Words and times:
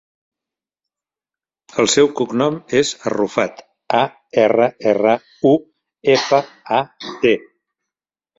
El 1.83 1.89
seu 1.95 2.09
cognom 2.19 2.57
és 2.79 2.93
Arrufat: 3.09 3.61
a, 3.99 4.01
erra, 4.45 4.67
erra, 4.93 5.15
u, 5.51 5.53
efa, 6.17 6.41
a, 6.81 6.83
te. 7.21 7.37